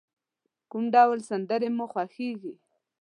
[0.71, 2.53] کوم ډول سندری مو خوښیږی؟